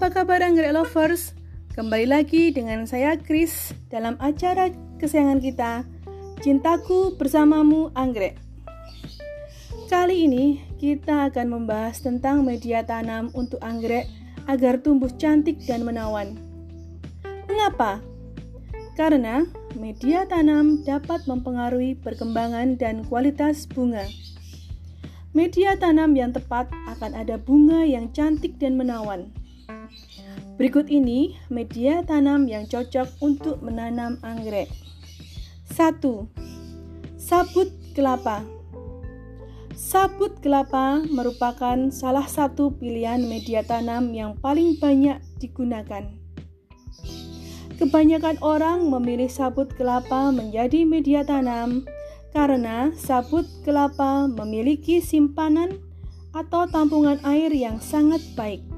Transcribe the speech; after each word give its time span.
apa 0.00 0.24
kabar 0.24 0.40
anggrek 0.40 0.72
lovers? 0.72 1.36
Kembali 1.76 2.08
lagi 2.08 2.48
dengan 2.56 2.88
saya 2.88 3.20
Chris 3.20 3.76
dalam 3.92 4.16
acara 4.16 4.72
kesayangan 4.96 5.44
kita, 5.44 5.84
Cintaku 6.40 7.20
Bersamamu 7.20 7.92
Anggrek. 7.92 8.40
Kali 9.92 10.24
ini 10.24 10.64
kita 10.80 11.28
akan 11.28 11.52
membahas 11.52 12.00
tentang 12.00 12.48
media 12.48 12.80
tanam 12.80 13.28
untuk 13.36 13.60
anggrek 13.60 14.08
agar 14.48 14.80
tumbuh 14.80 15.12
cantik 15.20 15.60
dan 15.68 15.84
menawan. 15.84 16.32
Mengapa? 17.44 18.00
Karena 18.96 19.44
media 19.76 20.24
tanam 20.24 20.80
dapat 20.80 21.28
mempengaruhi 21.28 22.00
perkembangan 22.00 22.80
dan 22.80 23.04
kualitas 23.04 23.68
bunga. 23.68 24.08
Media 25.36 25.76
tanam 25.76 26.16
yang 26.16 26.32
tepat 26.32 26.72
akan 26.88 27.12
ada 27.12 27.36
bunga 27.36 27.84
yang 27.84 28.08
cantik 28.16 28.56
dan 28.56 28.80
menawan. 28.80 29.28
Berikut 30.60 30.92
ini 30.92 31.40
media 31.48 32.04
tanam 32.04 32.44
yang 32.44 32.68
cocok 32.68 33.08
untuk 33.24 33.64
menanam 33.64 34.20
anggrek. 34.20 34.68
1. 35.72 36.00
Sabut 37.16 37.72
kelapa. 37.96 38.44
Sabut 39.72 40.36
kelapa 40.44 41.00
merupakan 41.08 41.88
salah 41.88 42.28
satu 42.28 42.76
pilihan 42.76 43.24
media 43.24 43.64
tanam 43.64 44.12
yang 44.12 44.36
paling 44.36 44.76
banyak 44.76 45.16
digunakan. 45.40 46.04
Kebanyakan 47.80 48.36
orang 48.44 48.92
memilih 48.92 49.32
sabut 49.32 49.72
kelapa 49.72 50.28
menjadi 50.28 50.84
media 50.84 51.24
tanam 51.24 51.88
karena 52.36 52.92
sabut 52.92 53.48
kelapa 53.64 54.28
memiliki 54.28 55.00
simpanan 55.00 55.80
atau 56.36 56.68
tampungan 56.68 57.16
air 57.24 57.48
yang 57.50 57.80
sangat 57.80 58.20
baik. 58.36 58.69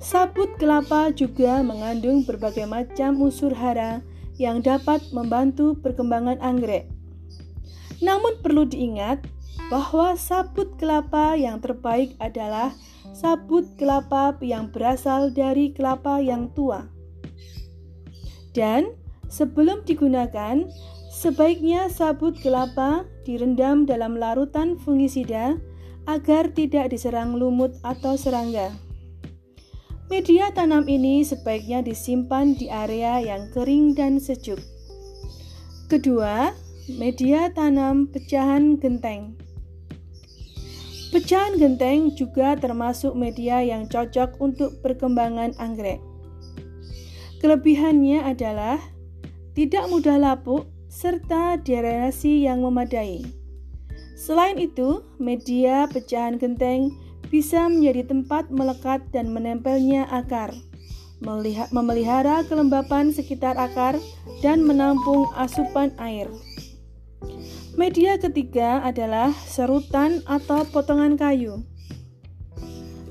Sabut 0.00 0.56
kelapa 0.56 1.12
juga 1.12 1.60
mengandung 1.60 2.24
berbagai 2.24 2.64
macam 2.64 3.20
unsur 3.20 3.52
hara 3.52 4.00
yang 4.40 4.64
dapat 4.64 5.04
membantu 5.12 5.76
perkembangan 5.76 6.40
anggrek. 6.40 6.88
Namun 8.00 8.40
perlu 8.40 8.64
diingat 8.64 9.28
bahwa 9.68 10.16
sabut 10.16 10.72
kelapa 10.80 11.36
yang 11.36 11.60
terbaik 11.60 12.16
adalah 12.16 12.72
sabut 13.12 13.68
kelapa 13.76 14.32
yang 14.40 14.72
berasal 14.72 15.28
dari 15.28 15.76
kelapa 15.76 16.16
yang 16.16 16.48
tua. 16.56 16.88
Dan 18.56 18.96
sebelum 19.28 19.84
digunakan, 19.84 20.64
sebaiknya 21.12 21.92
sabut 21.92 22.40
kelapa 22.40 23.04
direndam 23.28 23.84
dalam 23.84 24.16
larutan 24.16 24.80
fungisida 24.80 25.60
agar 26.08 26.48
tidak 26.56 26.88
diserang 26.88 27.36
lumut 27.36 27.76
atau 27.84 28.16
serangga. 28.16 28.89
Media 30.10 30.50
tanam 30.50 30.90
ini 30.90 31.22
sebaiknya 31.22 31.86
disimpan 31.86 32.58
di 32.58 32.66
area 32.66 33.22
yang 33.22 33.46
kering 33.54 33.94
dan 33.94 34.18
sejuk. 34.18 34.58
Kedua, 35.86 36.50
media 36.98 37.46
tanam 37.54 38.10
pecahan 38.10 38.74
genteng. 38.74 39.38
Pecahan 41.14 41.54
genteng 41.62 42.10
juga 42.18 42.58
termasuk 42.58 43.14
media 43.14 43.62
yang 43.62 43.86
cocok 43.86 44.34
untuk 44.42 44.82
perkembangan 44.82 45.54
anggrek. 45.62 46.02
Kelebihannya 47.38 48.26
adalah 48.26 48.82
tidak 49.54 49.86
mudah 49.94 50.18
lapuk 50.18 50.66
serta 50.90 51.54
drenasi 51.62 52.50
yang 52.50 52.66
memadai. 52.66 53.22
Selain 54.18 54.58
itu, 54.58 55.06
media 55.22 55.86
pecahan 55.86 56.34
genteng 56.34 56.90
bisa 57.30 57.70
menjadi 57.70 58.10
tempat 58.10 58.50
melekat 58.50 59.06
dan 59.14 59.30
menempelnya 59.30 60.04
akar, 60.10 60.50
memelihara 61.70 62.42
kelembapan 62.50 63.14
sekitar 63.14 63.54
akar, 63.54 63.94
dan 64.42 64.66
menampung 64.66 65.30
asupan 65.38 65.94
air. 66.02 66.26
Media 67.78 68.18
ketiga 68.18 68.82
adalah 68.82 69.30
serutan 69.46 70.26
atau 70.26 70.66
potongan 70.68 71.14
kayu. 71.14 71.62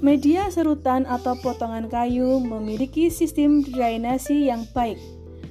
Media 0.00 0.48
serutan 0.48 1.04
atau 1.04 1.36
potongan 1.40 1.92
kayu 1.92 2.40
memiliki 2.40 3.12
sistem 3.12 3.60
drainasi 3.60 4.48
yang 4.48 4.64
baik, 4.72 4.96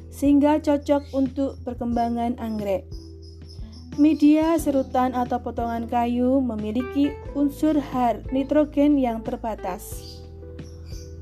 sehingga 0.09 0.57
cocok 0.57 1.13
untuk 1.13 1.61
perkembangan 1.61 2.37
anggrek. 2.41 2.89
Media 3.95 4.59
serutan 4.59 5.15
atau 5.15 5.39
potongan 5.39 5.87
kayu 5.87 6.43
memiliki 6.43 7.15
unsur 7.31 7.79
har 7.79 8.19
nitrogen 8.27 8.99
yang 8.99 9.23
terbatas. 9.23 10.19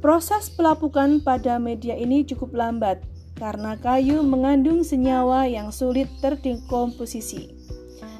Proses 0.01 0.50
pelapukan 0.50 1.22
pada 1.22 1.61
media 1.61 1.94
ini 1.94 2.25
cukup 2.25 2.50
lambat 2.57 3.06
karena 3.38 3.78
kayu 3.78 4.25
mengandung 4.25 4.81
senyawa 4.81 5.45
yang 5.45 5.69
sulit 5.69 6.09
terdekomposisi. 6.17 7.53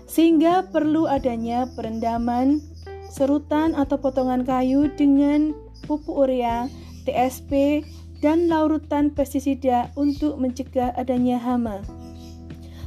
Sehingga 0.06 0.70
perlu 0.70 1.10
adanya 1.10 1.66
perendaman 1.74 2.62
serutan 3.10 3.74
atau 3.74 3.98
potongan 3.98 4.46
kayu 4.46 4.86
dengan 4.94 5.58
pupuk 5.90 6.30
urea, 6.30 6.70
TSP, 7.10 7.82
dan 8.22 8.54
larutan 8.54 9.10
pestisida 9.18 9.90
untuk 9.98 10.38
mencegah 10.38 10.94
adanya 10.94 11.42
hama. 11.42 11.82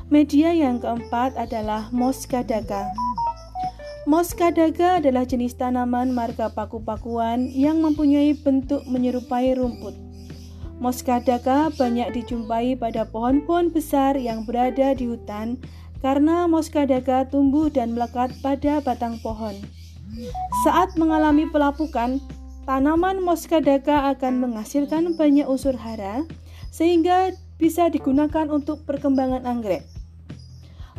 Media 0.07 0.55
yang 0.55 0.79
keempat 0.79 1.35
adalah 1.35 1.91
Moskadaka. 1.91 2.95
Moskadaka 4.07 5.03
adalah 5.03 5.27
jenis 5.27 5.59
tanaman 5.59 6.15
marga 6.15 6.47
paku-pakuan 6.47 7.51
yang 7.51 7.83
mempunyai 7.83 8.39
bentuk 8.39 8.87
menyerupai 8.87 9.59
rumput. 9.59 9.99
Moskadaka 10.79 11.75
banyak 11.75 12.15
dijumpai 12.15 12.79
pada 12.79 13.03
pohon-pohon 13.03 13.75
besar 13.75 14.15
yang 14.15 14.47
berada 14.47 14.95
di 14.95 15.11
hutan 15.11 15.59
karena 15.99 16.47
moskadaka 16.47 17.27
tumbuh 17.27 17.67
dan 17.67 17.99
melekat 17.99 18.31
pada 18.47 18.79
batang 18.79 19.19
pohon. 19.27 19.59
Saat 20.63 20.95
mengalami 20.95 21.51
pelapukan, 21.51 22.23
tanaman 22.63 23.19
moskadaka 23.19 24.15
akan 24.15 24.39
menghasilkan 24.39 25.19
banyak 25.19 25.51
unsur 25.51 25.75
hara 25.75 26.23
sehingga 26.71 27.35
bisa 27.59 27.91
digunakan 27.91 28.47
untuk 28.55 28.87
perkembangan 28.87 29.43
anggrek. 29.43 29.96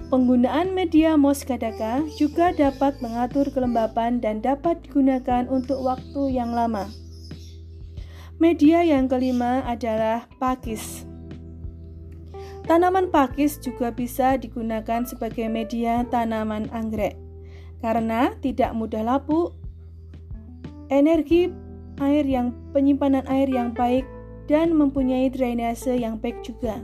Penggunaan 0.08 0.72
media 0.72 1.20
Moskadaka 1.20 2.08
juga 2.16 2.56
dapat 2.56 3.04
mengatur 3.04 3.52
kelembapan 3.52 4.24
dan 4.24 4.40
dapat 4.40 4.80
digunakan 4.88 5.44
untuk 5.52 5.84
waktu 5.84 6.32
yang 6.32 6.56
lama. 6.56 6.88
Media 8.40 8.88
yang 8.88 9.12
kelima 9.12 9.68
adalah 9.68 10.24
pakis. 10.40 11.04
Tanaman 12.64 13.12
pakis 13.12 13.60
juga 13.60 13.92
bisa 13.92 14.40
digunakan 14.40 15.04
sebagai 15.04 15.52
media 15.52 16.08
tanaman 16.08 16.72
anggrek 16.72 17.20
karena 17.84 18.32
tidak 18.40 18.72
mudah 18.80 19.04
lapuk, 19.04 19.60
energi 20.88 21.52
air 22.00 22.24
yang 22.24 22.56
penyimpanan 22.72 23.28
air 23.28 23.52
yang 23.52 23.76
baik 23.76 24.08
dan 24.48 24.72
mempunyai 24.72 25.28
drainase 25.28 26.00
yang 26.00 26.16
baik 26.16 26.40
juga. 26.48 26.80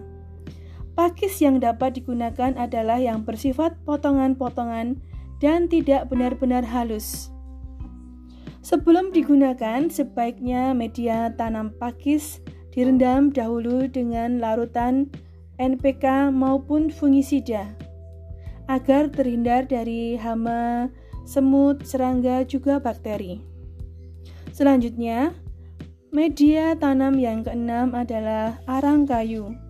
Pakis 0.94 1.42
yang 1.42 1.58
dapat 1.58 1.98
digunakan 1.98 2.54
adalah 2.54 3.02
yang 3.02 3.26
bersifat 3.26 3.74
potongan-potongan 3.82 5.02
dan 5.42 5.66
tidak 5.66 6.06
benar-benar 6.14 6.62
halus. 6.62 7.34
Sebelum 8.64 9.12
digunakan, 9.12 9.92
sebaiknya 9.92 10.72
media 10.72 11.34
tanam 11.36 11.74
pakis 11.76 12.40
direndam 12.72 13.34
dahulu 13.34 13.92
dengan 13.92 14.40
larutan 14.40 15.12
NPK 15.60 16.32
maupun 16.32 16.88
fungisida 16.88 17.76
agar 18.72 19.12
terhindar 19.12 19.68
dari 19.68 20.16
hama, 20.16 20.88
semut, 21.28 21.84
serangga, 21.84 22.48
juga 22.48 22.80
bakteri. 22.80 23.44
Selanjutnya, 24.56 25.36
media 26.14 26.78
tanam 26.80 27.20
yang 27.20 27.44
keenam 27.44 27.92
adalah 27.92 28.62
arang 28.70 29.04
kayu. 29.04 29.63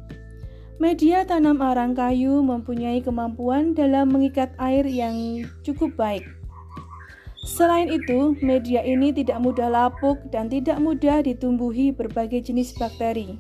Media 0.82 1.22
tanam 1.22 1.62
arang 1.62 1.94
kayu 1.94 2.42
mempunyai 2.42 2.98
kemampuan 3.06 3.78
dalam 3.78 4.10
mengikat 4.10 4.58
air 4.58 4.82
yang 4.90 5.46
cukup 5.62 5.94
baik. 5.94 6.26
Selain 7.46 7.92
itu, 7.94 8.34
media 8.42 8.82
ini 8.82 9.14
tidak 9.14 9.38
mudah 9.38 9.70
lapuk 9.70 10.18
dan 10.34 10.50
tidak 10.50 10.82
mudah 10.82 11.22
ditumbuhi 11.22 11.94
berbagai 11.94 12.50
jenis 12.50 12.74
bakteri. 12.74 13.38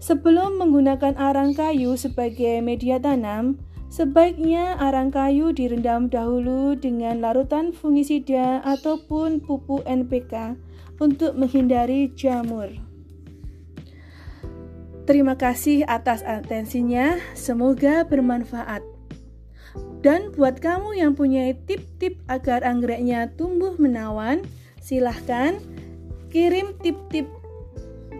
Sebelum 0.00 0.56
menggunakan 0.56 1.12
arang 1.20 1.52
kayu 1.52 1.92
sebagai 2.00 2.64
media 2.64 2.96
tanam, 2.96 3.60
sebaiknya 3.92 4.80
arang 4.80 5.12
kayu 5.12 5.52
direndam 5.52 6.08
dahulu 6.08 6.72
dengan 6.72 7.20
larutan 7.20 7.68
fungisida 7.68 8.64
ataupun 8.64 9.44
pupuk 9.44 9.84
NPK 9.84 10.56
untuk 11.04 11.36
menghindari 11.36 12.08
jamur. 12.16 12.89
Terima 15.10 15.34
kasih 15.34 15.82
atas 15.90 16.22
atensinya, 16.22 17.18
semoga 17.34 18.06
bermanfaat. 18.06 18.78
Dan 20.06 20.30
buat 20.38 20.62
kamu 20.62 21.02
yang 21.02 21.18
punya 21.18 21.50
tip-tip 21.66 22.14
agar 22.30 22.62
anggreknya 22.62 23.26
tumbuh 23.34 23.74
menawan, 23.74 24.46
silahkan 24.78 25.58
kirim 26.30 26.78
tip-tip 26.78 27.26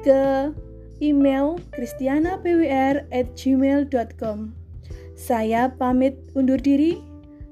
ke 0.03 0.51
email 0.99 1.63
kristianapwr@gmail.com. 1.79 4.39
Saya 5.15 5.71
pamit 5.71 6.19
undur 6.35 6.59
diri. 6.59 6.99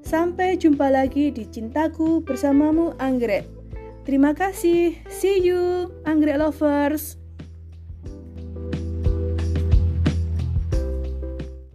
Sampai 0.03 0.59
jumpa 0.59 0.91
lagi 0.91 1.31
di 1.31 1.47
Cintaku 1.47 2.27
bersamamu 2.27 2.91
Anggrek. 2.99 3.47
Terima 4.03 4.35
kasih. 4.35 4.99
See 5.07 5.47
you, 5.47 5.95
Anggrek 6.03 6.43
lovers. 6.43 7.28